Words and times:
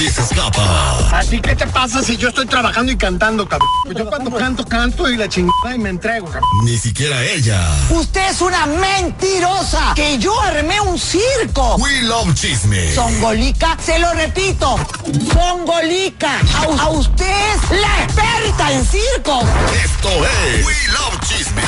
Nadie 0.00 0.12
se 0.14 0.22
escapa. 0.22 1.18
¿A 1.18 1.20
ti 1.20 1.38
qué 1.42 1.54
te 1.54 1.66
pasa 1.66 2.02
si 2.02 2.16
yo 2.16 2.28
estoy 2.28 2.46
trabajando 2.46 2.90
y 2.90 2.96
cantando, 2.96 3.46
cabrón? 3.46 3.68
Pues 3.84 3.98
yo 3.98 4.06
cuando 4.06 4.30
canto, 4.34 4.64
canto 4.64 5.10
y 5.10 5.18
la 5.18 5.28
chingada 5.28 5.74
y 5.74 5.78
me 5.78 5.90
entrego, 5.90 6.24
cabrón. 6.24 6.48
Ni 6.64 6.78
siquiera 6.78 7.22
ella. 7.22 7.68
Usted 7.90 8.30
es 8.30 8.40
una 8.40 8.64
mentirosa. 8.64 9.92
Que 9.94 10.16
yo 10.16 10.40
armé 10.40 10.80
un 10.80 10.98
circo. 10.98 11.76
We 11.76 12.00
love 12.00 12.32
chisme. 12.32 12.94
Songolica, 12.94 13.76
se 13.84 13.98
lo 13.98 14.10
repito. 14.14 14.78
Songolica. 15.34 16.38
A, 16.54 16.82
a 16.82 16.88
usted 16.88 17.26
es 17.26 17.78
la 17.78 18.02
experta 18.04 18.72
en 18.72 18.86
circo. 18.86 19.42
Esto 19.84 20.08
es 20.24 20.64
We 20.64 20.74
love 20.92 21.20
chisme. 21.28 21.62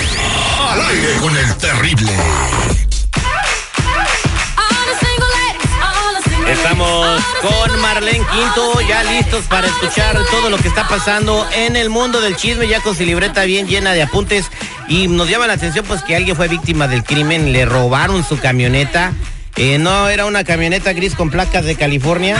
Al 0.70 0.80
aire 0.86 1.16
con 1.20 1.36
el 1.36 1.54
terrible. 1.56 2.12
Estamos 6.48 7.22
con 7.40 7.80
Marlene 7.80 8.24
Quinto, 8.30 8.80
ya 8.88 9.02
listos 9.04 9.44
para 9.46 9.66
escuchar 9.66 10.18
todo 10.30 10.50
lo 10.50 10.58
que 10.58 10.68
está 10.68 10.86
pasando 10.88 11.46
en 11.54 11.76
el 11.76 11.88
mundo 11.88 12.20
del 12.20 12.36
chisme, 12.36 12.68
ya 12.68 12.80
con 12.80 12.96
su 12.96 13.04
libreta 13.04 13.44
bien 13.44 13.66
llena 13.66 13.92
de 13.92 14.02
apuntes. 14.02 14.50
Y 14.88 15.08
nos 15.08 15.28
llama 15.28 15.46
la 15.46 15.54
atención 15.54 15.84
pues 15.86 16.02
que 16.02 16.16
alguien 16.16 16.36
fue 16.36 16.48
víctima 16.48 16.88
del 16.88 17.04
crimen, 17.04 17.52
le 17.52 17.64
robaron 17.64 18.24
su 18.24 18.38
camioneta. 18.38 19.12
Eh, 19.56 19.78
no 19.78 20.08
era 20.08 20.26
una 20.26 20.44
camioneta 20.44 20.92
gris 20.92 21.14
con 21.14 21.30
placas 21.30 21.64
de 21.64 21.76
California. 21.76 22.36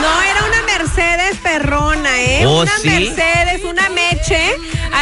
No, 0.00 0.22
era 0.22 0.44
una 0.44 0.62
Mercedes 0.62 1.36
perrona, 1.42 2.20
¿eh? 2.20 2.46
¿Oh, 2.46 2.62
una 2.62 2.78
sí? 2.78 2.88
Mercedes, 2.88 3.64
una 3.64 3.88
meche. 3.90 4.52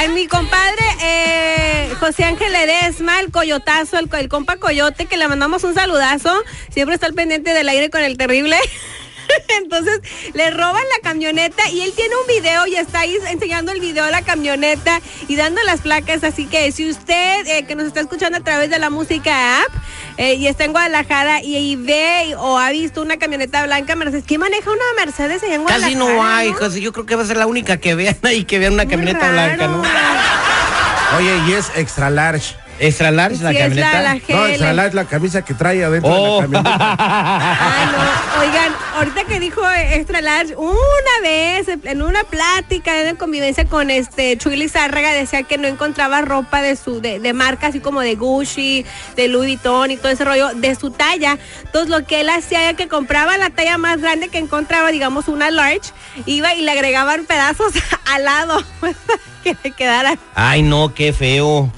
A 0.02 0.08
mi 0.08 0.26
compadre 0.26 0.82
eh, 1.02 1.94
José 2.00 2.24
Ángel 2.24 2.52
Ledesma, 2.52 3.20
el 3.20 3.30
coyotazo, 3.30 3.98
el, 3.98 4.08
co- 4.08 4.16
el 4.16 4.28
compa 4.30 4.56
coyote, 4.56 5.04
que 5.06 5.18
le 5.18 5.28
mandamos 5.28 5.62
un 5.64 5.74
saludazo. 5.74 6.32
Siempre 6.72 6.94
está 6.94 7.06
al 7.06 7.12
pendiente 7.14 7.52
del 7.52 7.68
aire 7.68 7.90
con 7.90 8.02
el 8.02 8.16
terrible. 8.16 8.56
Entonces 9.62 10.00
le 10.32 10.50
roban 10.50 10.82
la 10.96 11.02
camioneta 11.08 11.68
y 11.70 11.82
él 11.82 11.92
tiene 11.94 12.14
un 12.16 12.26
video 12.26 12.66
y 12.66 12.76
está 12.76 13.00
ahí 13.00 13.14
enseñando 13.28 13.72
el 13.72 13.80
video 13.80 14.04
de 14.06 14.10
la 14.10 14.22
camioneta 14.22 15.00
y 15.28 15.36
dando 15.36 15.62
las 15.64 15.82
placas. 15.82 16.24
Así 16.24 16.46
que 16.46 16.72
si 16.72 16.88
usted 16.88 17.46
eh, 17.46 17.64
que 17.66 17.74
nos 17.76 17.86
está 17.86 18.00
escuchando 18.00 18.38
a 18.38 18.42
través 18.42 18.70
de 18.70 18.78
la 18.78 18.88
música 18.90 19.60
app 19.62 19.68
eh, 20.20 20.34
y 20.34 20.46
está 20.48 20.64
en 20.64 20.72
Guadalajara 20.72 21.42
y, 21.42 21.56
y 21.56 21.76
ve 21.76 22.34
o 22.38 22.58
ha 22.58 22.70
visto 22.70 23.00
una 23.00 23.16
camioneta 23.16 23.64
blanca 23.64 23.96
Mercedes, 23.96 24.24
¿quién 24.26 24.40
maneja 24.40 24.70
una 24.70 24.84
Mercedes 25.04 25.42
allá 25.42 25.54
en 25.54 25.62
Guadalajara? 25.62 25.92
Casi 25.94 25.96
no 25.96 26.22
hay, 26.24 26.50
no? 26.50 26.58
José. 26.58 26.80
Yo 26.82 26.92
creo 26.92 27.06
que 27.06 27.16
va 27.16 27.22
a 27.22 27.26
ser 27.26 27.38
la 27.38 27.46
única 27.46 27.78
que 27.78 27.94
vean 27.94 28.16
ahí, 28.22 28.44
que 28.44 28.58
vean 28.58 28.74
una 28.74 28.84
Muy 28.84 28.90
camioneta 28.90 29.30
raro. 29.32 29.54
blanca, 29.56 29.66
¿no? 29.68 29.82
Oye, 31.18 31.38
y 31.48 31.52
es 31.54 31.72
extra 31.74 32.10
large. 32.10 32.54
Extra 32.80 33.10
large 33.10 33.42
la 33.42 33.50
Sí, 33.50 33.58
camioneta. 33.58 33.92
la, 33.92 34.14
la 34.14 34.20
No, 34.28 34.46
extra 34.46 34.72
large 34.72 34.94
la 34.96 35.04
camisa 35.04 35.42
que 35.42 35.52
trae 35.54 35.84
adentro 35.84 36.10
Oh. 36.10 36.40
de 36.42 36.48
la 36.48 36.62
camioneta. 36.62 36.96
Ah, 37.00 37.92
no. 37.92 38.40
Oigan, 38.40 38.72
ahorita 38.96 39.24
que 39.24 39.38
dijo 39.38 39.60
extra 39.70 40.20
large, 40.22 40.56
una 40.56 41.20
vez 41.22 41.66
en 41.68 42.00
una 42.02 42.24
plática 42.24 42.94
de 42.94 43.14
convivencia 43.16 43.66
con 43.66 43.90
este 43.90 44.36
Chuy 44.38 44.56
Lizárraga 44.56 45.12
decía 45.12 45.42
que 45.42 45.58
no 45.58 45.68
encontraba 45.68 46.22
ropa 46.22 46.62
de 46.62 46.74
su 46.76 47.00
de, 47.02 47.18
de 47.20 47.32
marca 47.34 47.66
así 47.66 47.80
como 47.80 48.00
de 48.00 48.14
Gucci, 48.14 48.86
de 49.16 49.28
Louis 49.28 49.50
Vuitton 49.62 49.90
y 49.90 49.96
todo 49.98 50.10
ese 50.12 50.24
rollo 50.24 50.48
de 50.54 50.74
su 50.74 50.90
talla. 50.90 51.36
Entonces 51.64 51.90
lo 51.90 52.06
que 52.06 52.20
él 52.22 52.30
hacía 52.30 52.62
era 52.64 52.74
que 52.74 52.88
compraba 52.88 53.36
la 53.36 53.50
talla 53.50 53.76
más 53.78 54.00
grande 54.00 54.28
que 54.28 54.38
encontraba, 54.38 54.90
digamos 54.90 55.28
una 55.28 55.50
large, 55.50 55.92
iba 56.24 56.54
y 56.54 56.62
le 56.62 56.70
agregaban 56.72 57.26
pedazos 57.26 57.72
al 58.06 58.24
lado 58.24 58.62
para 58.80 58.94
que 59.44 59.56
le 59.62 59.70
quedara. 59.72 60.16
Ay, 60.34 60.62
no, 60.62 60.94
qué 60.94 61.12
feo. 61.12 61.70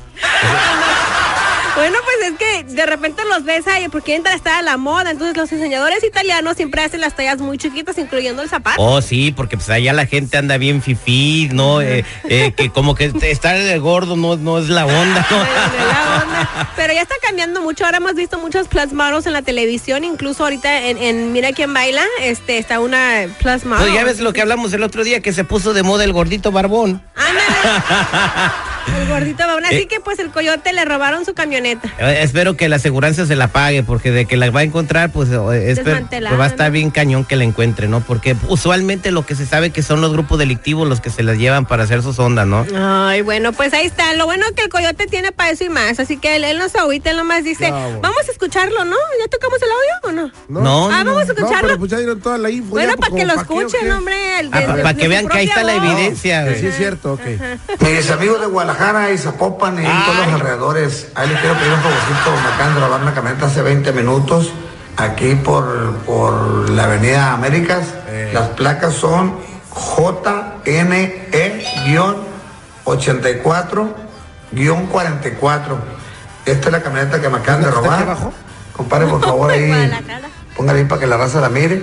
Bueno, 1.75 1.99
pues 2.05 2.33
es 2.33 2.39
que 2.39 2.75
de 2.75 2.87
repente 2.87 3.23
los 3.25 3.45
ves 3.45 3.67
ahí 3.67 3.89
porque 3.89 4.15
entra 4.15 4.35
estar 4.35 4.55
a 4.55 4.63
la 4.63 4.77
moda, 4.77 5.11
entonces 5.11 5.37
los 5.37 5.49
diseñadores 5.49 6.05
italianos 6.05 6.57
siempre 6.57 6.83
hacen 6.83 7.01
las 7.01 7.17
tallas 7.17 7.41
muy 7.41 7.59
chiquitas, 7.59 7.97
incluyendo 7.99 8.43
el 8.43 8.49
zapato. 8.49 8.81
Oh, 8.83 9.01
sí, 9.01 9.33
porque 9.33 9.57
pues 9.57 9.71
allá 9.71 9.93
la 9.93 10.07
gente 10.07 10.37
anda 10.37 10.59
bien 10.59 10.83
fifí, 10.83 11.49
¿no? 11.53 11.81
Eh, 11.81 12.05
eh, 12.25 12.53
que 12.57 12.71
como 12.71 12.95
que 12.95 13.13
estar 13.23 13.59
de 13.59 13.79
gordo 13.79 14.17
no, 14.17 14.37
no 14.37 14.59
es 14.59 14.69
la 14.69 14.87
onda, 14.87 15.27
¿no? 15.31 15.37
La 15.39 16.23
onda. 16.23 16.73
Pero 16.77 16.93
ya 16.93 17.03
está 17.03 17.15
cambiando 17.23 17.63
mucho. 17.63 17.85
Ahora 17.85 17.99
hemos 17.99 18.15
visto 18.15 18.39
muchos 18.39 18.69
plus 18.69 18.93
models 18.93 19.27
en 19.27 19.33
la 19.33 19.43
televisión. 19.43 20.05
Incluso 20.05 20.45
ahorita 20.45 20.89
en, 20.89 20.99
en 20.99 21.33
Mira 21.33 21.53
quién 21.53 21.73
baila, 21.73 22.03
este 22.21 22.59
está 22.59 22.81
una 22.81 23.27
plus 23.39 23.65
model. 23.65 23.85
Pues 23.85 23.95
ya 23.95 24.05
ves 24.05 24.21
lo 24.21 24.33
que 24.33 24.43
hablamos 24.43 24.73
el 24.73 24.83
otro 24.83 25.05
día, 25.05 25.21
que 25.21 25.33
se 25.33 25.45
puso 25.45 25.73
de 25.73 25.83
moda 25.83 26.05
el 26.05 26.13
gordito 26.13 26.53
barbón. 26.53 27.03
El 29.01 29.09
gordito 29.09 29.45
va. 29.47 29.53
Así 29.67 29.75
Eh. 29.83 29.87
que 29.89 30.01
pues 30.01 30.19
el 30.19 30.31
coyote 30.31 30.73
le 30.73 30.85
robaron 30.85 31.25
su 31.25 31.35
camioneta. 31.35 31.89
Eh, 31.99 32.21
espero 32.23 32.57
que 32.57 32.69
la 32.69 32.77
aseguranza 32.77 33.27
se 33.27 33.37
la 33.37 33.49
pague, 33.49 33.83
porque 33.83 34.11
de 34.11 34.25
que 34.27 34.37
la 34.37 34.51
va 34.51 34.61
a 34.61 34.63
encontrar, 34.65 35.11
pues, 35.13 35.29
eh, 35.31 35.71
espero- 35.71 36.07
pues 36.09 36.41
va 36.41 36.45
a 36.45 36.49
estar 36.49 36.69
¿no? 36.69 36.73
bien 36.73 36.91
cañón 36.91 37.25
que 37.25 37.37
la 37.37 37.45
encuentre, 37.45 37.89
¿no? 37.89 38.01
Porque 38.01 38.35
usualmente 38.49 39.11
lo 39.11 39.25
que 39.27 39.35
se 39.35 39.47
sabe 39.47 39.71
que 39.71 39.83
son 39.83 40.01
los 40.01 40.13
grupos 40.13 40.39
delictivos 40.39 40.89
los 40.89 41.01
que 41.01 41.11
se 41.11 41.23
las 41.23 41.39
llevan 41.39 41.67
para 41.67 41.85
hacer 41.85 42.03
sus 42.03 42.19
ondas, 42.19 42.47
¿no? 42.47 42.67
Ay, 42.77 43.23
bueno, 43.23 43.53
pues 43.53 43.73
ahí 43.75 43.87
está. 43.87 44.15
Lo 44.15 44.25
bueno 44.27 44.45
es 44.47 44.53
que 44.53 44.63
el 44.63 44.69
coyote 44.69 45.07
tiene 45.07 45.33
para 45.33 45.51
eso 45.51 45.65
y 45.65 45.69
más. 45.69 46.01
Así 46.01 46.17
que 46.17 46.37
él, 46.37 46.45
él 46.45 46.59
no 46.59 46.69
se 46.69 46.79
agüita, 46.79 47.11
él 47.11 47.17
nomás 47.17 47.45
dice, 47.45 47.71
vamos 47.71 48.29
a 48.29 48.33
escucharlo, 48.33 48.85
¿no? 48.85 48.97
¿Ya 49.21 49.29
tocamos 49.29 49.59
el 49.63 49.69
audio 49.71 49.93
o 50.03 50.13
no? 50.49 50.63
No, 50.63 50.91
Ah, 50.91 51.05
vamos 51.05 51.23
a 51.23 51.27
No, 51.27 51.33
escucharlo. 51.33 51.61
pero 51.69 51.79
pues 51.79 51.91
ya 51.91 51.99
dieron 51.99 52.21
toda 52.21 52.39
la 52.39 52.51
info. 52.51 52.71
bueno, 52.71 52.91
ya, 52.91 52.97
pues, 52.97 53.11
para 53.11 53.21
que 53.21 53.27
lo 53.27 53.35
pa' 53.35 53.45
qué, 53.47 53.53
¿o 53.55 53.61
escuchen, 53.61 53.91
hombre. 53.93 54.41
el- 54.41 54.51
Ah, 54.53 54.61
de- 54.61 54.67
pa- 54.67 54.77
de- 54.77 54.83
pa' 54.83 54.93
de 54.95 55.01
que 55.03 55.09
vean 55.09 55.29
que 55.29 55.39
ahí 55.39 55.47
está 55.47 55.63
la 55.63 55.75
evidencia. 55.77 56.55
Sí, 56.57 56.67
es 56.67 56.77
cierto, 56.77 57.13
ok. 57.15 57.21
Mis 57.81 58.11
amigos 58.11 58.41
de 58.41 58.47
Guadalajara 58.47 58.72
y 59.13 59.19
Zapopan 59.19 59.79
y 59.79 59.87
todos 59.87 60.17
los 60.17 60.35
alrededores, 60.35 61.09
ahí 61.15 61.29
les 61.29 61.39
quiero 61.41 61.55
pedir 61.57 61.73
un 61.73 61.81
favorcito, 61.81 62.31
me 62.43 62.55
acaban 62.55 62.75
de 62.75 62.81
robar 62.81 63.03
una 63.03 63.15
camioneta 63.15 63.47
hace 63.47 63.63
20 63.63 63.93
minutos 63.93 64.51
aquí 64.97 65.35
por, 65.35 65.95
por 66.07 66.71
la 66.71 66.85
avenida 66.85 67.33
Américas. 67.35 67.87
Las 68.33 68.49
placas 68.51 68.95
son 68.95 69.35
JNE-84-44. 74.45 75.77
Esta 76.47 76.67
es 76.69 76.73
la 76.73 76.83
camioneta 76.83 77.21
que 77.21 77.29
me 77.29 77.39
acaban 77.39 77.63
de 77.63 77.69
¿Está 77.69 77.79
aquí 77.81 77.87
robar. 77.89 78.03
abajo? 78.03 78.33
Compadre, 78.77 79.07
por 79.07 79.23
favor, 79.23 79.51
ahí, 79.51 79.69
Guadalajara. 79.69 80.29
póngale 80.57 80.79
ahí 80.81 80.85
para 80.87 81.01
que 81.01 81.07
la 81.07 81.17
raza 81.19 81.41
la 81.41 81.49
mire. 81.49 81.83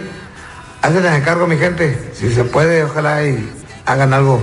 Hacen 0.82 1.06
el 1.06 1.14
encargo, 1.14 1.48
mi 1.48 1.58
gente. 1.58 2.12
Si 2.16 2.34
se 2.34 2.44
puede, 2.44 2.84
ojalá 2.84 3.24
y 3.24 3.50
hagan 3.86 4.14
algo 4.14 4.42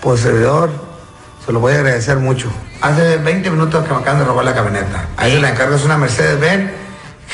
por 0.00 0.18
servidor. 0.18 0.70
Se 1.44 1.52
lo 1.52 1.60
voy 1.60 1.74
a 1.74 1.76
agradecer 1.76 2.16
mucho. 2.18 2.50
Hace 2.80 3.18
20 3.18 3.50
minutos 3.50 3.84
que 3.84 3.92
me 3.92 4.00
acaban 4.00 4.20
de 4.20 4.24
robar 4.24 4.44
la 4.44 4.54
camioneta. 4.54 5.08
Ahí 5.16 5.32
se 5.32 5.40
la 5.40 5.50
encargo. 5.50 5.76
Es 5.76 5.84
una 5.84 5.98
Mercedes-Benz 5.98 6.70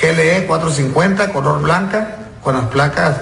GLE 0.00 0.46
450, 0.46 1.32
color 1.32 1.62
blanca, 1.62 2.16
con 2.42 2.54
las 2.54 2.66
placas 2.66 3.16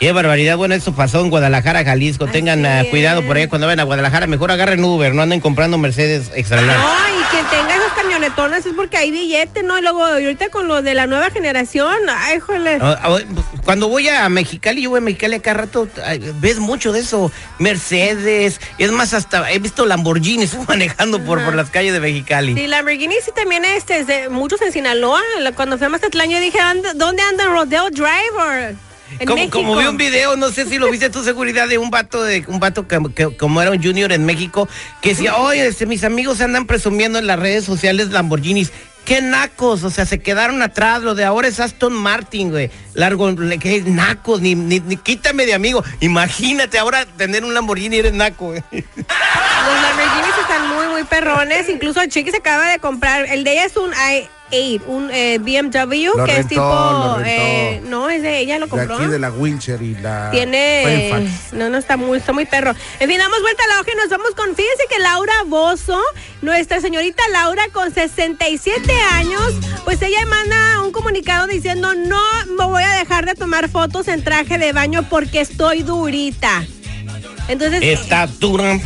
Qué 0.00 0.10
barbaridad, 0.12 0.56
bueno, 0.56 0.74
eso 0.74 0.92
pasó 0.94 1.20
en 1.20 1.30
Guadalajara, 1.30 1.84
Jalisco. 1.84 2.26
Tengan 2.26 2.64
ah, 2.64 2.84
cuidado 2.90 3.22
por 3.22 3.36
ahí 3.36 3.48
cuando 3.48 3.66
vayan 3.66 3.80
a 3.80 3.84
Guadalajara. 3.84 4.26
Mejor 4.26 4.50
agarren 4.50 4.82
Uber, 4.82 5.14
no 5.14 5.20
anden 5.22 5.40
comprando 5.40 5.76
Mercedes 5.78 6.30
extra 6.34 6.62
large. 6.62 6.82
Y 8.20 8.22
camionetonas 8.22 8.66
es 8.66 8.74
porque 8.74 8.98
hay 8.98 9.10
billete, 9.10 9.62
¿no? 9.62 9.78
Y 9.78 9.82
luego 9.82 10.04
ahorita 10.04 10.50
con 10.50 10.68
lo 10.68 10.82
de 10.82 10.92
la 10.94 11.06
nueva 11.06 11.30
generación, 11.30 11.94
ay, 12.08 12.38
jole. 12.38 12.78
Ah, 12.80 12.98
ah, 13.02 13.18
Cuando 13.64 13.88
voy 13.88 14.08
a 14.08 14.28
Mexicali, 14.28 14.82
yo 14.82 14.90
voy 14.90 14.98
a 14.98 15.00
Mexicali 15.00 15.36
a 15.36 15.42
cada 15.42 15.58
rato, 15.62 15.88
ves 16.34 16.58
mucho 16.58 16.92
de 16.92 17.00
eso. 17.00 17.32
Mercedes, 17.58 18.60
es 18.76 18.92
más, 18.92 19.14
hasta 19.14 19.50
he 19.50 19.58
visto 19.58 19.86
Lamborghinis 19.86 20.54
manejando 20.68 21.18
por, 21.24 21.42
por 21.44 21.54
las 21.54 21.70
calles 21.70 21.94
de 21.94 22.00
Mexicali. 22.00 22.54
Sí, 22.54 22.66
Lamborghini 22.66 23.14
sí 23.24 23.30
también 23.34 23.64
este, 23.64 24.00
es 24.00 24.06
de 24.06 24.28
muchos 24.28 24.60
en 24.60 24.70
Sinaloa. 24.72 25.22
Cuando 25.56 25.78
fui 25.78 25.86
a 25.86 25.90
Mazatlán 25.90 26.28
yo 26.28 26.38
dije, 26.40 26.60
"Anda- 26.60 26.92
¿dónde 26.94 27.22
anda 27.22 27.46
Rodeo 27.48 27.88
Driver? 27.90 28.74
En 29.18 29.26
Como, 29.26 29.34
México. 29.36 29.58
como 29.58 29.76
vi 29.76 29.86
un 29.86 29.96
video, 29.96 30.36
no 30.36 30.50
sé 30.50 30.66
si 30.66 30.78
lo 30.78 30.90
viste 30.90 31.10
tu 31.10 31.22
seguridad 31.24 31.68
de 31.68 31.78
un 31.78 31.90
vato 31.90 32.22
de 32.22 32.44
un 32.46 32.60
vato 32.60 32.86
que, 32.86 32.98
que- 33.14 33.36
como 33.36 33.60
era 33.60 33.70
un 33.70 33.82
junior 33.82 34.12
en 34.12 34.24
México, 34.24 34.68
que 35.02 35.10
decía, 35.10 35.36
oye, 35.36 35.66
este, 35.66 35.86
mis 35.86 36.04
amigos 36.04 36.40
andan 36.40 36.66
presumiendo 36.66 37.18
en 37.18 37.26
las 37.26 37.38
redes 37.38 37.64
sociales 37.64 38.08
Lamborghinis. 38.10 38.72
Qué 39.04 39.22
nacos, 39.22 39.82
o 39.82 39.90
sea, 39.90 40.04
se 40.04 40.20
quedaron 40.20 40.60
atrás. 40.62 41.02
Lo 41.02 41.14
de 41.14 41.24
ahora 41.24 41.48
es 41.48 41.58
Aston 41.58 41.92
Martin, 41.94 42.50
güey. 42.50 42.70
Largo, 42.94 43.34
qué 43.58 43.82
nacos, 43.86 44.40
ni, 44.42 44.54
ni, 44.54 44.78
ni 44.80 44.96
quítame 44.98 45.46
de 45.46 45.54
amigo. 45.54 45.82
Imagínate 46.00 46.78
ahora 46.78 47.06
tener 47.16 47.42
un 47.44 47.54
Lamborghini 47.54 47.96
y 47.96 47.98
eres 48.00 48.12
naco, 48.12 48.48
güey. 48.48 48.62
Los 48.70 48.84
Lamborghinis 49.82 50.38
están 50.40 50.68
muy, 50.68 50.79
muy 51.00 51.08
perrones. 51.08 51.68
Incluso 51.68 52.04
Chiqui 52.06 52.30
se 52.30 52.38
acaba 52.38 52.68
de 52.70 52.78
comprar. 52.78 53.26
El 53.26 53.44
de 53.44 53.52
ella 53.52 53.64
es 53.64 53.76
un 53.76 53.90
i8, 53.92 54.82
un 54.86 55.10
eh, 55.12 55.38
BMW, 55.38 56.16
Lo 56.16 56.24
que 56.24 56.38
es 56.38 56.48
tipo. 56.48 57.16
eh, 57.24 57.80
no, 57.86 58.10
es 58.10 58.22
de 58.22 58.38
ella, 58.40 58.58
lo 58.58 58.66
De 58.66 58.70
compró. 58.70 58.96
aquí 58.96 59.06
de 59.06 59.18
la 59.18 59.30
Wincher 59.30 59.80
y 59.82 59.94
la. 59.96 60.30
Tiene. 60.30 61.30
No, 61.52 61.68
no, 61.70 61.78
está 61.78 61.96
muy, 61.96 62.18
está 62.18 62.32
muy 62.32 62.46
perro. 62.46 62.74
En 62.98 63.08
fin, 63.08 63.18
damos 63.18 63.40
vuelta 63.40 63.62
a 63.64 63.68
la 63.68 63.80
hoja 63.80 63.90
y 63.92 63.96
nos 63.96 64.08
vamos 64.08 64.30
con. 64.36 64.54
Fíjense 64.54 64.84
que 64.88 64.98
Laura 64.98 65.34
Bozo, 65.46 66.00
nuestra 66.42 66.80
señorita 66.80 67.22
Laura, 67.32 67.62
con 67.72 67.92
67 67.92 68.92
años, 69.12 69.54
pues 69.84 70.02
ella 70.02 70.24
manda 70.26 70.82
un 70.82 70.92
comunicado 70.92 71.46
diciendo: 71.46 71.94
No 71.94 72.20
me 72.58 72.64
voy 72.64 72.82
a 72.82 72.90
dejar 72.98 73.26
de 73.26 73.34
tomar 73.34 73.68
fotos 73.68 74.08
en 74.08 74.22
traje 74.24 74.58
de 74.58 74.72
baño 74.72 75.04
porque 75.08 75.40
estoy 75.40 75.82
durita. 75.82 76.64
Entonces. 77.48 77.82
Está 77.82 78.26
dura, 78.26 78.78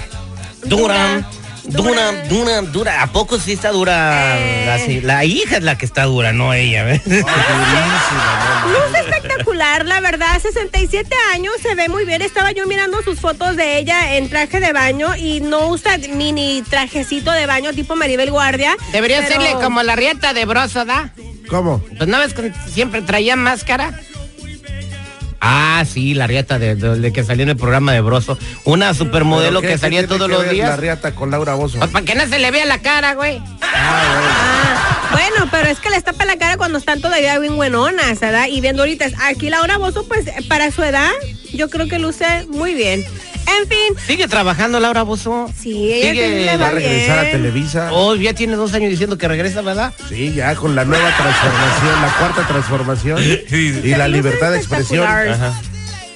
dura, 0.62 1.22
dura, 1.22 1.28
dura, 1.64 2.62
dura. 2.62 3.02
¿A 3.02 3.06
poco 3.12 3.38
sí 3.38 3.52
está 3.52 3.70
dura? 3.72 4.37
Eh. 4.38 4.64
La, 4.66 4.78
sí, 4.78 5.00
la 5.00 5.25
hija 5.25 5.56
es 5.58 5.62
la 5.62 5.76
que 5.78 5.87
está 5.87 6.05
dura, 6.05 6.32
no 6.32 6.52
ella. 6.55 6.84
¿ves? 6.84 7.02
Luce 7.06 7.25
espectacular, 9.00 9.84
la 9.87 10.00
verdad. 10.00 10.40
67 10.40 11.14
años, 11.32 11.52
se 11.62 11.75
ve 11.75 11.88
muy 11.88 12.05
bien. 12.05 12.22
Estaba 12.22 12.52
yo 12.52 12.66
mirando 12.66 13.02
sus 13.02 13.20
fotos 13.20 13.56
de 13.56 13.78
ella 13.78 14.16
en 14.16 14.28
traje 14.31 14.61
de 14.61 14.72
baño 14.72 15.14
y 15.16 15.40
no 15.40 15.69
usa 15.69 15.99
mini 15.99 16.62
trajecito 16.69 17.31
de 17.32 17.46
baño 17.46 17.72
tipo 17.72 17.96
Maribel 17.96 18.31
Guardia. 18.31 18.76
Debería 18.93 19.19
pero- 19.22 19.32
serle 19.43 19.52
como 19.62 19.82
la 19.82 19.96
rieta 19.96 20.32
de 20.34 20.44
broso, 20.44 20.84
¿da? 20.84 21.10
¿Cómo? 21.49 21.82
Pues 21.99 22.08
no 22.08 22.19
ves 22.19 22.32
que 22.34 22.52
siempre 22.72 23.02
traía 23.02 23.37
máscara. 23.37 23.99
Ah, 25.46 25.85
sí, 25.87 26.14
la 26.14 26.26
rieta 26.26 26.58
de, 26.58 26.75
de- 26.75 26.99
de 27.00 27.12
que 27.12 27.23
salió 27.23 27.43
en 27.43 27.50
el 27.50 27.56
programa 27.56 27.93
de 27.93 28.00
Broso. 28.00 28.38
Una 28.64 28.94
supermodelo 28.94 29.61
¿Pero 29.61 29.69
qué- 29.73 29.75
que 29.75 29.79
salía 29.79 30.06
todos 30.06 30.26
que 30.29 30.35
los 30.35 30.49
días. 30.50 30.70
La 30.70 30.76
riata 30.76 31.14
con 31.14 31.31
Laura 31.31 31.52
Bozo. 31.55 31.79
Pues 31.79 31.91
para 31.91 32.05
que 32.05 32.14
no 32.14 32.26
se 32.26 32.38
le 32.38 32.50
vea 32.50 32.64
la 32.64 32.79
cara, 32.81 33.12
güey. 33.14 33.43
Ah, 33.61 35.08
bueno, 35.12 35.49
pero 35.50 35.69
es 35.69 35.79
que 35.81 35.91
les 35.91 36.02
tapa 36.02 36.25
la 36.25 36.37
cara 36.38 36.56
cuando 36.56 36.79
están 36.79 37.00
todavía 37.00 37.38
bien 37.38 37.56
buenonas, 37.56 38.19
¿verdad? 38.20 38.46
Y 38.49 38.61
viendo 38.61 38.82
ahorita, 38.82 39.06
aquí 39.25 39.50
Laura 39.50 39.76
Bozo, 39.79 40.06
pues 40.08 40.25
para 40.49 40.70
su 40.70 40.82
edad, 40.82 41.11
yo 41.52 41.69
creo 41.70 41.88
que 41.88 41.99
luce 41.99 42.46
muy 42.49 42.75
bien. 42.75 43.05
En 43.46 43.69
fin, 43.69 43.94
Sigue 44.06 44.26
trabajando 44.29 44.81
Laura 44.81 45.02
Bozo. 45.02 45.50
sí, 45.61 45.93
ella 45.93 46.11
Sigue- 46.12 46.29
sí 46.38 46.44
le 46.44 46.56
Va 46.56 46.56
va 46.56 46.67
a 46.69 46.70
regresar 46.73 47.19
a. 47.19 47.31
Televisa. 47.31 47.88
Oh, 47.93 48.14
ya 48.14 48.32
tiene 48.35 48.56
dos 48.56 48.73
años 48.75 48.91
diciendo 48.91 49.19
que 49.19 49.29
regresa, 49.29 49.61
¿verdad? 49.62 49.93
Sí, 50.08 50.32
ya 50.35 50.55
con 50.55 50.75
la 50.75 50.85
nueva 50.85 51.11
transformación, 51.17 52.02
la 52.02 52.17
cuarta 52.19 52.46
transformación 52.46 53.23
y 53.50 53.91
la 53.94 54.08
libertad 54.08 54.50
de 54.52 54.58
expresión. 54.58 55.06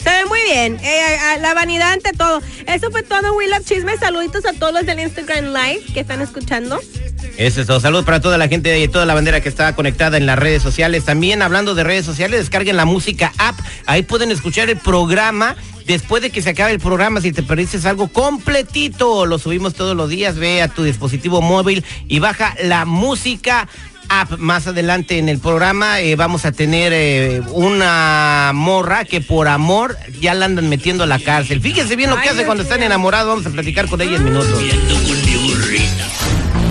Se 0.03 0.11
ve 0.11 0.25
muy 0.27 0.39
bien. 0.51 0.79
Eh, 0.83 1.01
a- 1.03 1.33
a- 1.33 1.39
la 1.39 1.55
vanidad 1.55 1.93
ante 1.93 2.13
todo. 2.13 2.41
Eso 2.67 2.91
fue 2.91 3.03
todo, 3.03 3.35
We 3.35 3.49
Love 3.49 3.65
Chisme. 3.65 3.97
Saluditos 3.99 4.47
a 4.47 4.53
todos 4.53 4.73
los 4.73 4.87
del 4.87 5.01
Instagram 5.01 5.47
Live 5.53 5.83
que 5.93 6.01
están 6.01 6.23
escuchando. 6.23 6.81
Eso 7.37 7.61
es 7.61 7.67
todo. 7.67 7.81
Saludos 7.81 8.05
para 8.05 8.21
toda 8.21 8.37
la 8.37 8.49
gente 8.49 8.79
y 8.81 8.89
toda 8.89 9.07
la 9.07 9.15
bandera 9.15 9.41
que 9.41 9.49
está 9.49 9.75
conectada 9.75 10.17
en 10.17 10.27
las 10.27 10.39
redes 10.39 10.63
sociales. 10.63 11.05
También 11.05 11.43
hablando 11.43 11.75
de 11.75 11.85
redes 11.85 12.05
sociales, 12.05 12.41
descarguen 12.41 12.77
la 12.77 12.85
música 12.85 13.33
app. 13.39 13.59
Ahí 13.87 14.03
pueden 14.03 14.31
escuchar 14.31 14.69
el 14.69 14.77
programa. 14.77 15.57
Después 15.87 16.21
de 16.21 16.31
que 16.31 16.43
se 16.43 16.51
acabe 16.51 16.73
el 16.73 16.81
programa, 16.81 17.21
si 17.21 17.33
te 17.33 17.43
perdiste 17.43 17.79
algo 17.89 18.09
completito, 18.09 19.25
lo 19.25 19.39
subimos 19.39 19.75
todos 19.75 19.97
los 19.97 20.11
días. 20.11 20.37
Ve 20.37 20.61
a 20.61 20.69
tu 20.69 20.83
dispositivo 20.83 21.41
móvil 21.41 21.85
y 22.09 22.19
baja 22.19 22.55
la 22.63 22.85
música 22.85 23.69
app. 24.09 24.37
Más 24.39 24.67
adelante 24.67 25.19
en 25.19 25.29
el 25.29 25.39
programa 25.39 26.01
eh, 26.01 26.17
vamos 26.17 26.45
a 26.45 26.53
tener 26.53 26.93
eh, 26.93 27.43
una 27.53 28.51
morra 28.55 29.05
que 29.05 29.21
por 29.21 29.49
amor 29.49 29.97
ya 30.21 30.35
la 30.35 30.45
andan 30.47 30.69
metiendo 30.69 31.05
a 31.05 31.07
la 31.07 31.19
cárcel. 31.19 31.61
Fíjense 31.61 31.97
bien 31.97 32.11
lo 32.11 32.21
que 32.21 32.29
hace 32.29 32.45
cuando 32.45 32.65
están 32.65 32.83
enamorados. 32.83 33.29
Vamos 33.29 33.47
a 33.47 33.51
platicar 33.51 33.89
con 33.89 34.01
ella 34.01 34.17
en 34.17 34.25
minutos. 34.25 34.61